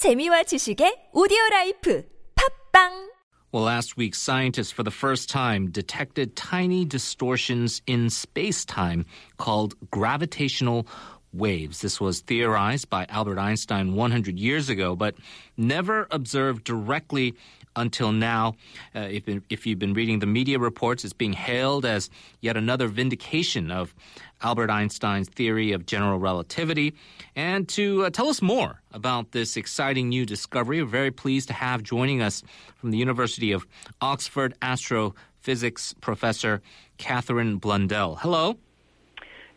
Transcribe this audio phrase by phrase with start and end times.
[0.00, 2.03] 재미와 지식의 오디오 라이프
[2.35, 3.09] 팝빵
[3.51, 9.05] Well, last week, scientists for the first time detected tiny distortions in space time
[9.37, 10.87] called gravitational
[11.33, 11.81] waves.
[11.81, 15.15] This was theorized by Albert Einstein 100 years ago, but
[15.57, 17.35] never observed directly
[17.75, 18.55] until now.
[18.95, 22.09] Uh, if, if you've been reading the media reports, it's being hailed as
[22.41, 23.93] yet another vindication of
[24.41, 26.93] Albert Einstein's theory of general relativity.
[27.35, 31.53] And to uh, tell us more about this exciting new discovery, we're very pleased to
[31.53, 32.43] have joining us
[32.75, 33.67] from the University of
[34.01, 36.61] Oxford astrophysics professor
[36.97, 38.15] Katherine Blundell.
[38.15, 38.57] Hello.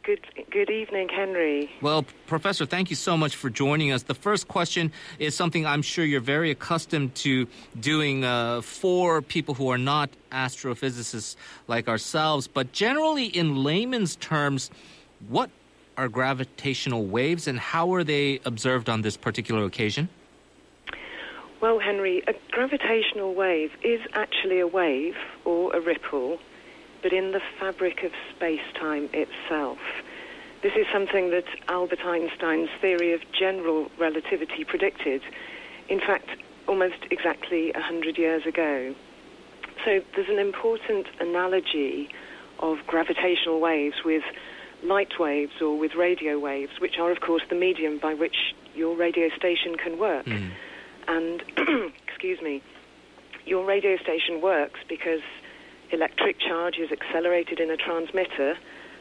[0.05, 1.71] Good, good evening, Henry.
[1.81, 4.03] Well, Professor, thank you so much for joining us.
[4.03, 7.49] The first question is something I'm sure you're very accustomed to
[7.81, 11.37] doing uh, for people who are not astrophysicists
[11.69, 12.47] like ourselves.
[12.47, 14.71] But generally, in layman's terms,
[15.27, 15.49] what
[15.97, 20.11] are gravitational waves and how are they observed on this particular occasion?
[21.63, 26.41] Well, Henry, a gravitational wave is actually a wave or a ripple
[27.05, 29.79] but in the fabric of space-time itself.
[30.63, 35.21] This is something that Albert Einstein's theory of general relativity predicted,
[35.91, 36.31] in fact,
[36.67, 38.95] almost exactly 100 years ago.
[39.85, 42.09] So there's an important analogy
[42.61, 44.25] of gravitational waves with
[44.83, 48.97] light waves or with radio waves, which are, of course, the medium by which your
[48.97, 50.25] radio station can work.
[50.25, 50.53] Mm.
[51.07, 51.43] And,
[52.09, 52.63] excuse me,
[53.45, 55.21] your radio station works because
[55.95, 58.59] electric charge is accelerated in a transmitter,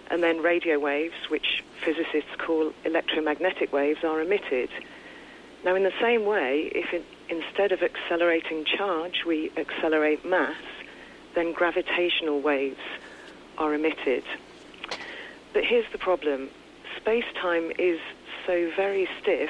[0.10, 4.70] and then radio waves, which physicists call electromagnetic waves, are emitted.
[5.66, 10.62] Now, in the same way, if it, instead of accelerating charge, we accelerate mass,
[11.36, 12.80] then gravitational waves
[13.58, 14.24] are emitted.
[15.54, 16.50] But here's the problem
[16.98, 18.00] space time is
[18.46, 19.50] so very stiff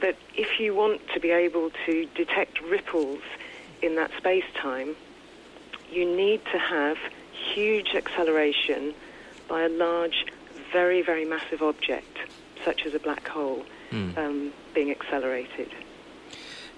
[0.00, 3.22] that if you want to be able to detect ripples
[3.82, 4.96] in that space time,
[5.94, 6.96] you need to have
[7.54, 8.94] huge acceleration
[9.48, 10.26] by a large,
[10.72, 12.18] very, very massive object,
[12.64, 14.16] such as a black hole, mm.
[14.18, 15.68] um, being accelerated.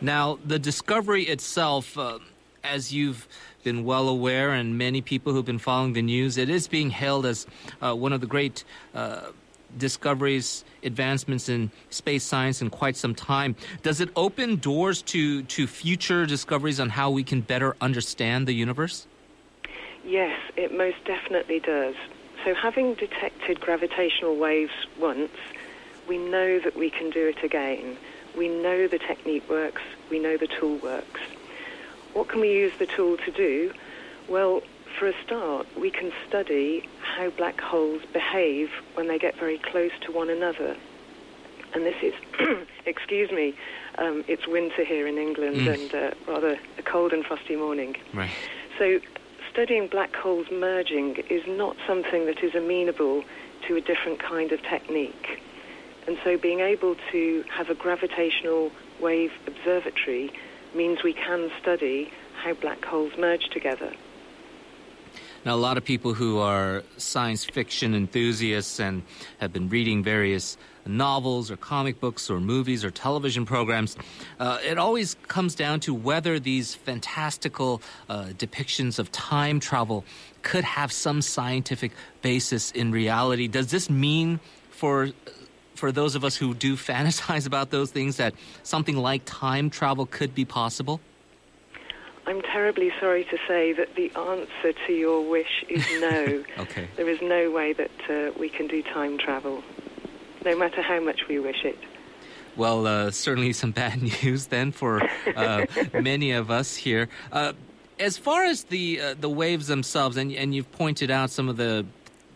[0.01, 2.19] Now, the discovery itself, uh,
[2.63, 3.27] as you've
[3.65, 7.25] been well aware, and many people who've been following the news, it is being hailed
[7.25, 7.47] as
[7.81, 9.29] uh, one of the great uh,
[9.77, 13.57] discoveries, advancements in space science in quite some time.
[13.83, 18.55] Does it open doors to, to future discoveries on how we can better understand the
[18.55, 19.07] universe?
[20.05, 21.95] Yes, it most definitely does.
[22.45, 25.33] So, having detected gravitational waves once,
[26.07, 27.97] we know that we can do it again.
[28.37, 31.21] We know the technique works, we know the tool works.
[32.13, 33.73] What can we use the tool to do?
[34.29, 34.63] Well,
[34.99, 39.91] for a start, we can study how black holes behave when they get very close
[40.03, 40.77] to one another.
[41.75, 42.15] And this is,
[42.87, 43.55] excuse me,
[43.99, 45.75] um, it's winter here in England mm.
[45.75, 47.97] and uh, rather a cold and frosty morning.
[48.15, 48.31] Right.
[48.79, 49.01] So,
[49.51, 53.25] studying black holes merging is not something that is amenable
[53.67, 55.43] to a different kind of technique.
[56.07, 58.71] And so, being able to have a gravitational
[59.01, 60.33] wave observatory
[60.75, 62.11] means we can study
[62.43, 63.93] how black holes merge together.
[65.45, 69.03] Now, a lot of people who are science fiction enthusiasts and
[69.39, 73.97] have been reading various novels or comic books or movies or television programs,
[74.41, 80.05] uh, it always comes down to whether these fantastical uh, depictions of time travel
[80.43, 81.93] could have some scientific
[82.23, 83.49] basis in reality.
[83.49, 85.11] Does this mean for
[85.75, 90.07] for those of us who do fantasize about those things that something like time travel
[90.07, 91.01] could be possible?
[92.27, 96.45] I'm terribly sorry to say that the answer to your wish is no.
[96.59, 96.89] okay.
[96.97, 99.63] There is no way that uh, we can do time travel,
[100.45, 101.79] no matter how much we wish it.
[102.57, 107.09] Well, uh, certainly some bad news then for uh, many of us here.
[107.31, 107.53] Uh,
[108.01, 111.57] as far as the uh, the waves themselves, and and you've pointed out some of
[111.57, 111.87] the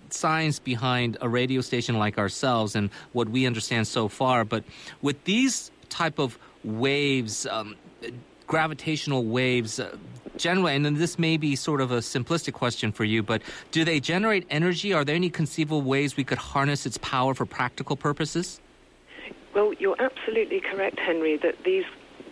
[0.08, 4.64] science behind a radio station like ourselves and what we understand so far, but
[5.02, 7.76] with these type of waves, um,
[8.50, 9.96] gravitational waves uh,
[10.36, 14.00] generally, and this may be sort of a simplistic question for you, but do they
[14.00, 14.92] generate energy?
[14.92, 18.60] Are there any conceivable ways we could harness its power for practical purposes?
[19.54, 21.84] Well, you're absolutely correct, Henry, that these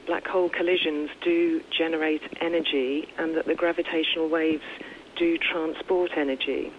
[0.07, 4.65] black hole collisions do generate energy and that the gravitational waves
[5.17, 6.73] do transport energy.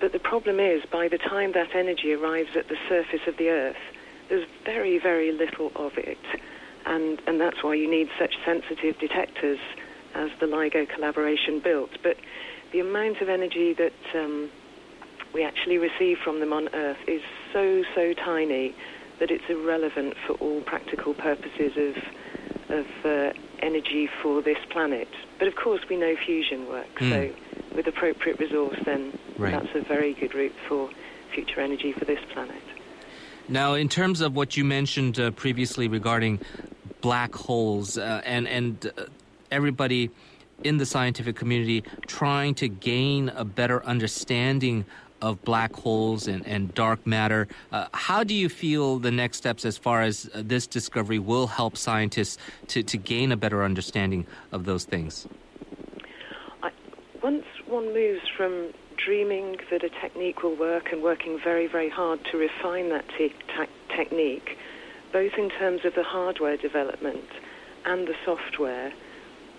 [0.00, 3.50] But the problem is, by the time that energy arrives at the surface of the
[3.50, 3.82] Earth,
[4.28, 6.18] there's very, very little of it
[6.86, 9.58] and, and that's why you need such sensitive detectors
[10.14, 11.90] as the LIGO collaboration built.
[12.02, 12.16] But
[12.72, 14.50] the amount of energy that um,
[15.32, 17.22] we actually receive from them on Earth is
[17.52, 18.74] so, so tiny
[19.18, 22.02] that it's irrelevant for all practical purposes of
[22.70, 25.08] of uh, energy for this planet.
[25.38, 27.02] But of course, we know fusion works.
[27.02, 27.10] Mm.
[27.10, 29.52] So, with appropriate resource, then Right.
[29.52, 30.90] that's a very good route for
[31.34, 32.62] future energy for this planet.
[33.48, 36.40] Now, in terms of what you mentioned uh, previously regarding
[37.00, 39.04] black holes uh, and and uh,
[39.50, 40.10] everybody
[40.62, 44.84] in the scientific community trying to gain a better understanding
[45.22, 49.64] of black holes and, and dark matter, uh, how do you feel the next steps
[49.64, 52.38] as far as uh, this discovery will help scientists
[52.68, 55.26] to, to gain a better understanding of those things?
[56.62, 56.70] I,
[57.22, 62.20] once one moves from dreaming that a technique will work and working very, very hard
[62.30, 64.56] to refine that te- te- technique,
[65.12, 67.28] both in terms of the hardware development
[67.84, 68.92] and the software,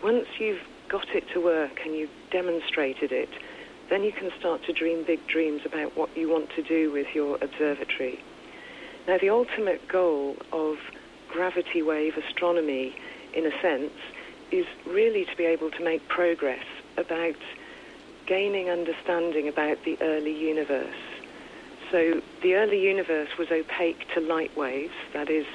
[0.03, 3.29] once you've got it to work and you've demonstrated it,
[3.89, 7.07] then you can start to dream big dreams about what you want to do with
[7.13, 8.23] your observatory.
[9.07, 10.77] Now, the ultimate goal of
[11.27, 12.95] gravity wave astronomy,
[13.33, 13.93] in a sense,
[14.51, 16.65] is really to be able to make progress
[16.97, 17.35] about
[18.27, 20.95] gaining understanding about the early universe.
[21.91, 25.45] So, the early universe was opaque to light waves, that is,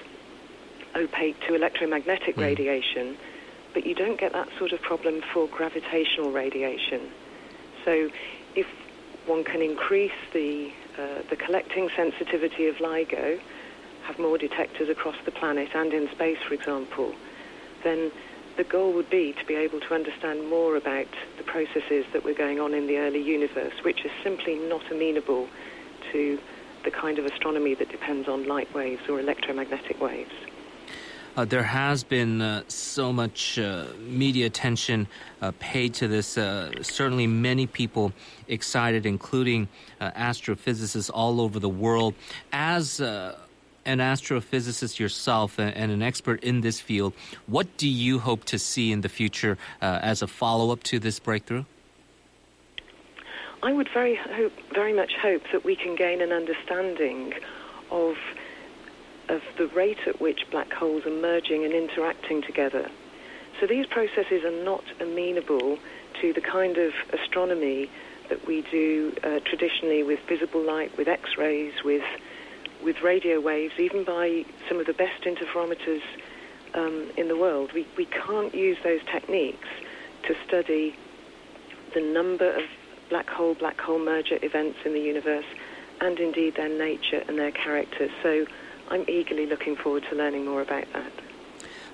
[0.94, 2.42] opaque to electromagnetic Mm.
[2.42, 3.16] radiation,
[3.72, 7.10] but you don't get that sort of problem for gravitational radiation.
[7.84, 8.10] So,
[8.54, 8.66] if
[9.26, 13.38] one can increase the uh, the collecting sensitivity of LIGO,
[14.04, 17.14] have more detectors across the planet and in space, for example,
[17.82, 18.10] then
[18.56, 22.32] the goal would be to be able to understand more about the processes that were
[22.32, 25.48] going on in the early universe, which is simply not amenable
[26.12, 26.38] to
[26.84, 30.32] the kind of astronomy that depends on light waves or electromagnetic waves.
[31.36, 35.06] Uh, there has been uh, so much uh, media attention
[35.42, 36.38] uh, paid to this.
[36.38, 38.10] Uh, certainly, many people
[38.48, 39.68] excited, including
[40.00, 42.14] uh, astrophysicists all over the world.
[42.52, 47.12] As an astrophysicist yourself and, and an expert in this field,
[47.46, 51.18] what do you hope to see in the future as a follow up to this
[51.18, 51.64] breakthrough?
[53.62, 57.34] I would very hope, very much hope that we can gain an understanding
[57.90, 58.16] of
[59.28, 62.88] of the rate at which black holes are merging and interacting together.
[63.60, 65.78] So these processes are not amenable
[66.20, 67.90] to the kind of astronomy
[68.28, 72.04] that we do uh, traditionally with visible light, with X-rays, with
[72.84, 76.02] with radio waves, even by some of the best interferometers
[76.74, 77.72] um, in the world.
[77.72, 79.68] We we can't use those techniques
[80.24, 80.96] to study
[81.94, 82.62] the number of
[83.08, 85.44] black hole black hole merger events in the universe,
[86.00, 88.08] and indeed their nature and their character.
[88.22, 88.46] So
[88.88, 91.12] I'm eagerly looking forward to learning more about that.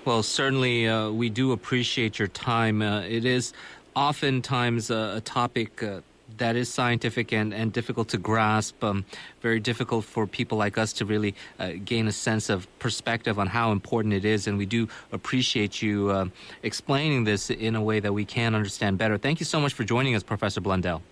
[0.04, 2.82] Well, certainly, uh, we do appreciate your time.
[2.82, 3.52] Uh, it is
[3.94, 6.00] oftentimes a, a topic uh,
[6.38, 9.04] that is scientific and, and difficult to grasp, um,
[9.40, 13.46] very difficult for people like us to really uh, gain a sense of perspective on
[13.46, 14.46] how important it is.
[14.46, 16.26] And we do appreciate you uh,
[16.62, 19.18] explaining this in a way that we can understand better.
[19.18, 21.02] Thank you so much for joining us, Professor Blundell.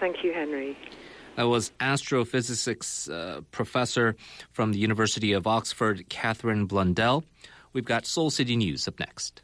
[0.00, 0.76] Thank you, Henry.
[1.36, 4.14] That was astrophysics uh, professor
[4.52, 7.24] from the University of Oxford, Katherine Blundell.
[7.72, 9.42] We've got Seoul City News up next.